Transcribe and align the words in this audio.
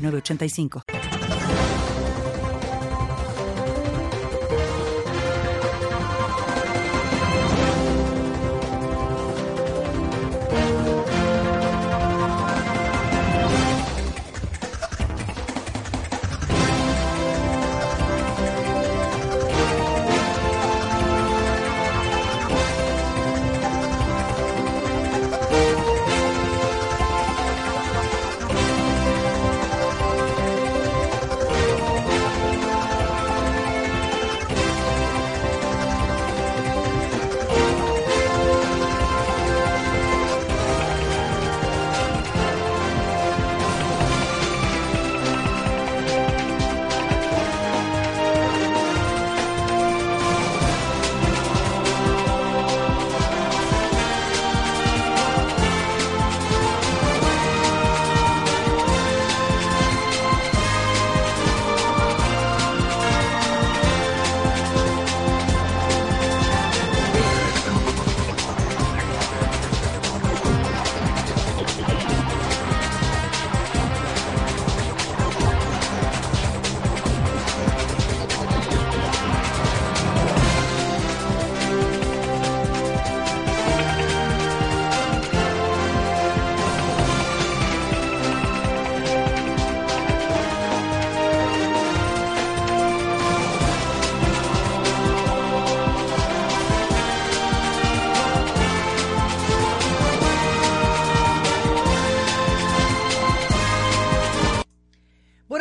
8985. 0.00 0.99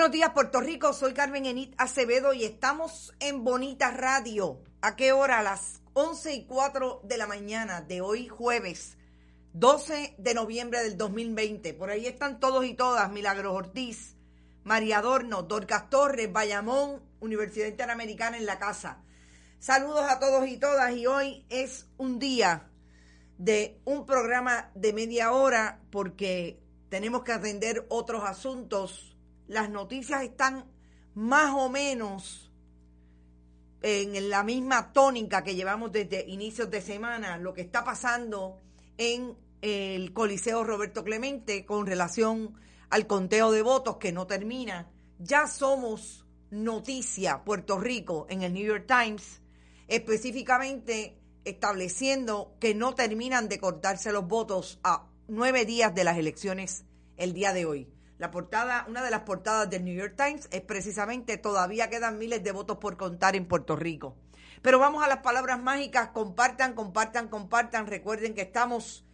985. 0.09 0.33
Puerto 0.33 0.61
Rico, 0.61 0.93
soy 0.93 1.13
Carmen 1.13 1.45
Enit 1.45 1.75
Acevedo 1.77 2.33
y 2.33 2.43
estamos 2.43 3.13
en 3.19 3.43
Bonita 3.43 3.91
Radio. 3.91 4.59
¿A 4.81 4.95
qué 4.95 5.11
hora? 5.11 5.37
A 5.37 5.43
las 5.43 5.81
11 5.93 6.33
y 6.33 6.45
4 6.45 7.01
de 7.03 7.17
la 7.17 7.27
mañana 7.27 7.81
de 7.81 8.01
hoy 8.01 8.27
jueves 8.27 8.97
12 9.53 10.15
de 10.17 10.33
noviembre 10.33 10.81
del 10.81 10.97
2020. 10.97 11.75
Por 11.75 11.91
ahí 11.91 12.07
están 12.07 12.39
todos 12.39 12.65
y 12.65 12.73
todas, 12.73 13.11
Milagros 13.11 13.55
Ortiz, 13.55 14.15
María 14.63 14.97
Adorno, 14.97 15.43
Dorcas 15.43 15.91
Torres, 15.91 16.31
Bayamón, 16.31 17.03
Universidad 17.19 17.67
Interamericana 17.67 18.37
en 18.37 18.47
la 18.47 18.57
casa. 18.57 19.03
Saludos 19.59 20.05
a 20.09 20.19
todos 20.19 20.47
y 20.47 20.57
todas 20.57 20.91
y 20.95 21.05
hoy 21.05 21.45
es 21.49 21.85
un 21.97 22.17
día 22.17 22.67
de 23.37 23.79
un 23.85 24.07
programa 24.07 24.71
de 24.73 24.91
media 24.91 25.33
hora 25.33 25.81
porque 25.91 26.59
tenemos 26.89 27.23
que 27.23 27.33
atender 27.33 27.85
otros 27.89 28.23
asuntos 28.23 29.09
las 29.49 29.69
noticias 29.69 30.23
están 30.23 30.65
más 31.15 31.53
o 31.55 31.69
menos 31.69 32.51
en 33.81 34.29
la 34.29 34.43
misma 34.43 34.93
tónica 34.93 35.43
que 35.43 35.55
llevamos 35.55 35.91
desde 35.91 36.23
inicios 36.27 36.69
de 36.69 36.81
semana, 36.81 37.37
lo 37.37 37.53
que 37.53 37.61
está 37.61 37.83
pasando 37.83 38.57
en 38.97 39.35
el 39.61 40.13
Coliseo 40.13 40.63
Roberto 40.63 41.03
Clemente 41.03 41.65
con 41.65 41.87
relación 41.87 42.53
al 42.91 43.07
conteo 43.07 43.51
de 43.51 43.63
votos 43.63 43.97
que 43.97 44.11
no 44.11 44.27
termina. 44.27 44.91
Ya 45.17 45.47
somos 45.47 46.25
noticia 46.51 47.43
Puerto 47.43 47.79
Rico 47.79 48.27
en 48.29 48.43
el 48.43 48.53
New 48.53 48.65
York 48.65 48.85
Times, 48.87 49.41
específicamente 49.87 51.17
estableciendo 51.43 52.55
que 52.59 52.75
no 52.75 52.93
terminan 52.93 53.49
de 53.49 53.59
cortarse 53.59 54.11
los 54.11 54.27
votos 54.27 54.79
a 54.83 55.07
nueve 55.27 55.65
días 55.65 55.95
de 55.95 56.03
las 56.03 56.17
elecciones 56.17 56.85
el 57.17 57.33
día 57.33 57.51
de 57.51 57.65
hoy. 57.65 57.98
La 58.19 58.31
portada, 58.31 58.85
una 58.89 59.01
de 59.01 59.11
las 59.11 59.21
portadas 59.21 59.69
del 59.69 59.85
New 59.85 59.95
York 59.95 60.15
Times 60.17 60.49
es 60.51 60.59
precisamente 60.59 61.37
todavía 61.37 61.89
quedan 61.89 62.19
miles 62.19 62.43
de 62.43 62.51
votos 62.51 62.77
por 62.77 62.97
contar 62.97 63.37
en 63.37 63.47
Puerto 63.47 63.77
Rico. 63.77 64.17
Pero 64.61 64.77
vamos 64.77 65.01
a 65.01 65.07
las 65.07 65.19
palabras 65.19 65.57
mágicas, 65.57 66.09
compartan, 66.09 66.73
compartan, 66.73 67.29
compartan. 67.29 67.87
Recuerden 67.87 68.33
que 68.33 68.41
estamos 68.41 69.05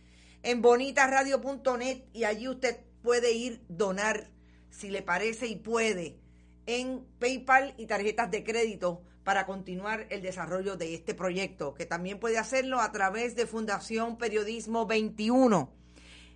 en 0.41 0.63
bonitasradio.net 0.63 2.05
y 2.13 2.23
allí 2.23 2.47
usted 2.47 2.79
puede 3.03 3.31
ir 3.33 3.63
donar 3.69 4.31
si 4.71 4.89
le 4.89 5.03
parece 5.03 5.45
y 5.45 5.57
puede 5.57 6.17
en 6.65 7.05
PayPal 7.19 7.75
y 7.77 7.85
tarjetas 7.85 8.31
de 8.31 8.43
crédito 8.43 9.03
para 9.23 9.45
continuar 9.45 10.07
el 10.09 10.23
desarrollo 10.23 10.77
de 10.77 10.95
este 10.95 11.13
proyecto, 11.13 11.75
que 11.75 11.85
también 11.85 12.19
puede 12.19 12.39
hacerlo 12.39 12.79
a 12.81 12.91
través 12.91 13.35
de 13.35 13.45
Fundación 13.45 14.17
Periodismo 14.17 14.87
21 14.87 15.71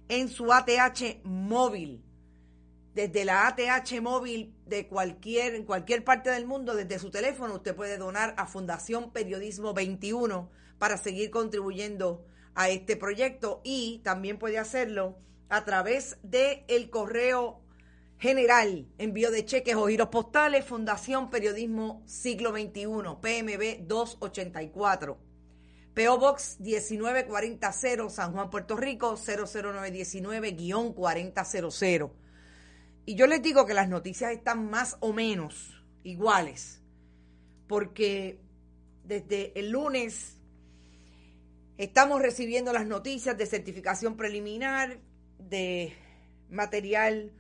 en 0.08 0.30
su 0.30 0.54
ATH 0.54 1.24
móvil 1.24 2.04
desde 2.94 3.26
la 3.26 3.48
ATH 3.48 4.02
móvil 4.02 4.54
de 4.66 4.88
cualquier, 4.88 5.56
en 5.56 5.66
cualquier 5.66 6.04
parte 6.04 6.30
del 6.30 6.46
mundo, 6.46 6.76
desde 6.76 7.00
su 7.00 7.10
teléfono, 7.12 7.56
usted 7.56 7.76
puede 7.76 7.98
donar 7.98 8.34
a 8.38 8.46
Fundación 8.46 9.12
Periodismo 9.12 9.74
21 9.74 10.50
para 10.78 10.98
seguir 10.98 11.30
contribuyendo 11.30 12.26
a 12.56 12.70
este 12.70 12.96
proyecto 12.98 13.62
y 13.64 14.02
también 14.04 14.40
puede 14.40 14.58
hacerlo 14.58 15.18
a 15.50 15.66
través 15.66 16.18
de 16.24 16.66
correo 16.92 17.62
general, 18.18 18.88
envío 18.98 19.30
de 19.32 19.46
cheques 19.46 19.76
o 19.76 19.88
giros 19.88 20.10
postales, 20.10 20.66
Fundación 20.66 21.30
Periodismo 21.30 22.02
Siglo 22.06 22.52
XXI, 22.52 22.88
PMB 23.22 23.88
284. 23.88 25.18
PO 25.94 26.18
Box 26.18 26.58
19400, 26.60 28.14
San 28.14 28.34
Juan, 28.34 28.50
Puerto 28.50 28.76
Rico 28.78 29.16
00919-4000. 29.16 32.12
Y 33.10 33.16
yo 33.16 33.26
les 33.26 33.42
digo 33.42 33.66
que 33.66 33.74
las 33.74 33.90
noticias 33.90 34.32
están 34.32 34.70
más 34.70 34.98
o 35.00 35.14
menos 35.14 35.84
iguales, 36.04 36.80
porque 37.68 38.40
desde 39.04 39.52
el 39.60 39.72
lunes 39.72 40.38
estamos 41.80 42.22
recibiendo 42.22 42.72
las 42.72 42.86
noticias 42.86 43.36
de 43.36 43.48
certificación 43.48 44.16
preliminar, 44.16 45.00
de 45.40 45.96
material 46.52 47.34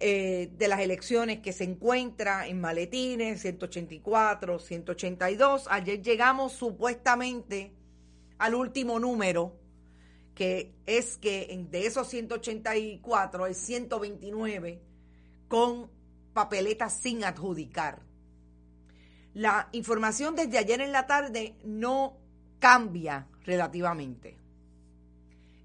eh, 0.00 0.50
de 0.58 0.66
las 0.66 0.80
elecciones 0.80 1.38
que 1.38 1.52
se 1.52 1.62
encuentra 1.62 2.48
en 2.48 2.60
maletines, 2.60 3.40
184, 3.40 4.58
182. 4.58 5.68
Ayer 5.70 6.02
llegamos 6.02 6.54
supuestamente 6.54 7.70
al 8.38 8.56
último 8.56 8.98
número, 8.98 9.60
que 10.34 10.74
es 10.86 11.16
que 11.18 11.66
de 11.70 11.86
esos 11.86 12.08
184 12.08 13.44
hay 13.44 13.54
129 13.54 14.93
con 15.48 15.90
papeletas 16.32 16.94
sin 16.94 17.24
adjudicar. 17.24 18.02
La 19.34 19.68
información 19.72 20.36
desde 20.36 20.58
ayer 20.58 20.80
en 20.80 20.92
la 20.92 21.06
tarde 21.06 21.56
no 21.64 22.16
cambia 22.58 23.26
relativamente. 23.44 24.38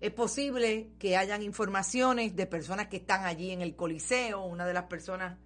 Es 0.02 0.12
posible 0.12 0.92
que 0.98 1.18
hayan 1.18 1.44
informaciones 1.44 2.36
de 2.36 2.46
personas 2.46 2.88
que 2.88 2.98
están 2.98 3.26
allí 3.26 3.52
en 3.52 3.62
el 3.62 3.76
Coliseo. 3.76 4.44
Una 4.44 4.66
de 4.66 4.74
las 4.74 4.86
personas 4.86 5.38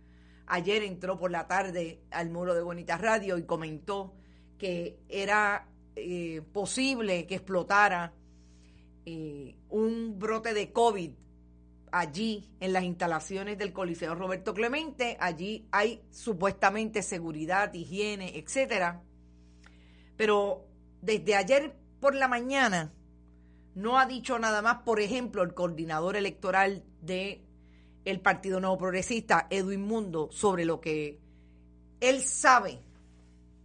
ayer 0.45 0.83
entró 0.83 1.17
por 1.17 1.31
la 1.31 1.47
tarde 1.47 2.01
al 2.11 2.29
muro 2.29 2.53
de 2.53 2.61
Bonitas 2.61 3.01
Radio 3.01 3.37
y 3.37 3.43
comentó 3.43 4.13
que 4.57 4.99
era 5.09 5.67
eh, 5.95 6.41
posible 6.53 7.25
que 7.25 7.35
explotara 7.35 8.13
eh, 9.05 9.57
un 9.69 10.17
brote 10.17 10.53
de 10.53 10.71
COVID 10.71 11.11
allí 11.93 12.49
en 12.59 12.73
las 12.73 12.83
instalaciones 12.83 13.57
del 13.57 13.71
Coliseo 13.71 14.15
Roberto 14.15 14.53
Clemente. 14.53 15.15
Allí 15.19 15.67
hay 15.71 16.01
supuestamente 16.09 17.03
seguridad, 17.03 17.73
higiene, 17.73 18.37
etcétera. 18.37 19.03
Pero 20.17 20.65
desde 21.01 21.35
ayer 21.35 21.75
por 21.99 22.15
la 22.15 22.27
mañana 22.27 22.91
no 23.75 23.99
ha 23.99 24.07
dicho 24.07 24.39
nada 24.39 24.61
más, 24.61 24.79
por 24.83 24.99
ejemplo, 24.99 25.43
el 25.43 25.53
coordinador 25.53 26.15
electoral 26.15 26.83
de 27.01 27.45
el 28.05 28.19
Partido 28.19 28.59
Nuevo 28.59 28.77
Progresista, 28.77 29.47
Edwin 29.49 29.81
Mundo, 29.81 30.29
sobre 30.31 30.65
lo 30.65 30.81
que 30.81 31.19
él 32.01 32.21
sabe 32.21 32.81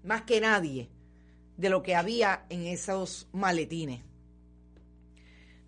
más 0.05 0.23
que 0.23 0.41
nadie 0.41 0.91
de 1.57 1.71
lo 1.71 1.83
que 1.83 1.97
había 1.97 2.45
en 2.51 2.67
esos 2.67 3.29
maletines. 3.33 4.08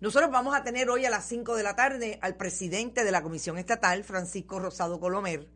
Nosotros 0.01 0.31
vamos 0.31 0.55
a 0.55 0.63
tener 0.63 0.89
hoy 0.89 1.05
a 1.05 1.11
las 1.11 1.27
5 1.27 1.55
de 1.55 1.61
la 1.61 1.75
tarde 1.75 2.17
al 2.23 2.35
presidente 2.35 3.03
de 3.03 3.11
la 3.11 3.21
Comisión 3.21 3.59
Estatal, 3.59 4.03
Francisco 4.03 4.59
Rosado 4.59 4.99
Colomer, 4.99 5.47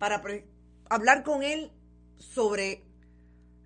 para 0.00 0.20
hablar 0.90 1.22
con 1.22 1.44
él 1.44 1.70
sobre 2.16 2.82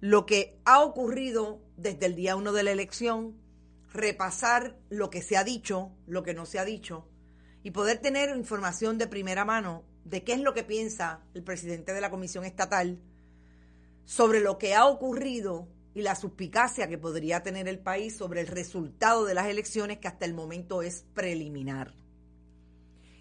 lo 0.00 0.26
que 0.26 0.60
ha 0.66 0.82
ocurrido 0.82 1.62
desde 1.78 2.04
el 2.04 2.14
día 2.14 2.36
1 2.36 2.52
de 2.52 2.62
la 2.62 2.72
elección, 2.72 3.40
repasar 3.90 4.76
lo 4.90 5.08
que 5.08 5.22
se 5.22 5.38
ha 5.38 5.44
dicho, 5.44 5.92
lo 6.06 6.22
que 6.22 6.34
no 6.34 6.44
se 6.44 6.58
ha 6.58 6.66
dicho, 6.66 7.08
y 7.62 7.70
poder 7.70 7.96
tener 7.96 8.36
información 8.36 8.98
de 8.98 9.06
primera 9.06 9.46
mano 9.46 9.82
de 10.04 10.24
qué 10.24 10.34
es 10.34 10.40
lo 10.40 10.52
que 10.52 10.62
piensa 10.62 11.22
el 11.32 11.42
presidente 11.42 11.94
de 11.94 12.02
la 12.02 12.10
Comisión 12.10 12.44
Estatal 12.44 13.00
sobre 14.04 14.40
lo 14.40 14.58
que 14.58 14.74
ha 14.74 14.84
ocurrido 14.84 15.68
y 15.94 16.02
la 16.02 16.14
suspicacia 16.14 16.88
que 16.88 16.98
podría 16.98 17.42
tener 17.42 17.68
el 17.68 17.78
país 17.78 18.16
sobre 18.16 18.40
el 18.40 18.46
resultado 18.46 19.24
de 19.24 19.34
las 19.34 19.46
elecciones 19.46 19.98
que 19.98 20.08
hasta 20.08 20.24
el 20.24 20.34
momento 20.34 20.82
es 20.82 21.04
preliminar. 21.14 21.94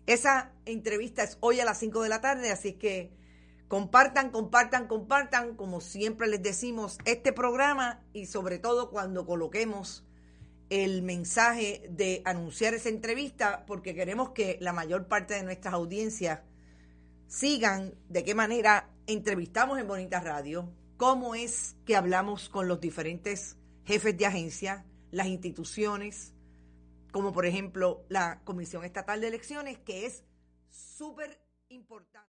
Esa 0.06 0.52
entrevista 0.66 1.24
es 1.24 1.38
hoy 1.42 1.60
a 1.60 1.66
las 1.66 1.80
5 1.80 2.02
de 2.04 2.10
la 2.10 2.22
tarde, 2.22 2.52
así 2.52 2.74
que 2.74 3.12
compartan, 3.68 4.32
compartan, 4.32 4.88
compartan, 4.88 5.56
como 5.56 5.80
siempre 5.80 6.28
les 6.28 6.42
decimos, 6.42 6.98
este 7.06 7.34
programa 7.34 8.04
y 8.14 8.26
sobre 8.26 8.58
todo 8.58 8.90
cuando 8.90 9.26
coloquemos 9.26 10.06
el 10.70 11.02
mensaje 11.04 11.88
de 11.90 12.22
anunciar 12.26 12.74
esa 12.74 12.90
entrevista, 12.90 13.66
porque 13.68 13.94
queremos 13.94 14.30
que 14.32 14.58
la 14.62 14.74
mayor 14.74 15.08
parte 15.08 15.34
de 15.34 15.44
nuestras 15.44 15.74
audiencias 15.74 16.40
sigan 17.28 17.94
de 18.10 18.24
qué 18.24 18.36
manera 18.36 18.90
entrevistamos 19.06 19.80
en 19.80 19.88
Bonita 19.88 20.20
Radio, 20.22 20.70
cómo 21.02 21.34
es 21.34 21.76
que 21.84 21.96
hablamos 21.96 22.48
con 22.48 22.68
los 22.68 22.80
diferentes 22.80 23.58
jefes 23.86 24.16
de 24.16 24.28
agencia, 24.28 24.86
las 25.10 25.26
instituciones, 25.26 26.36
como 27.12 27.34
por 27.34 27.48
ejemplo 27.48 28.06
la 28.08 28.42
Comisión 28.44 28.86
Estatal 28.86 29.20
de 29.20 29.30
Elecciones, 29.30 29.80
que 29.80 30.06
es 30.06 30.24
súper 30.70 31.42
importante. 31.70 32.30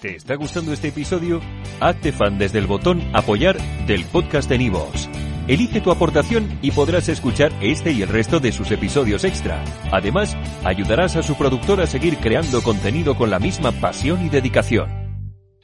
¿Te 0.00 0.16
está 0.16 0.36
gustando 0.36 0.72
este 0.72 0.88
episodio? 0.88 1.42
Hazte 1.78 2.10
fan 2.10 2.38
desde 2.38 2.58
el 2.58 2.66
botón 2.66 3.02
apoyar 3.14 3.58
del 3.86 4.06
podcast 4.06 4.48
de 4.48 4.56
Nivos. 4.56 5.10
Elige 5.46 5.82
tu 5.82 5.90
aportación 5.90 6.58
y 6.62 6.70
podrás 6.70 7.10
escuchar 7.10 7.52
este 7.60 7.92
y 7.92 8.00
el 8.00 8.08
resto 8.08 8.40
de 8.40 8.50
sus 8.50 8.70
episodios 8.70 9.24
extra. 9.24 9.62
Además, 9.92 10.34
ayudarás 10.64 11.16
a 11.16 11.22
su 11.22 11.36
productor 11.36 11.82
a 11.82 11.86
seguir 11.86 12.16
creando 12.16 12.62
contenido 12.62 13.14
con 13.14 13.28
la 13.28 13.38
misma 13.38 13.72
pasión 13.72 14.24
y 14.24 14.30
dedicación. 14.30 14.97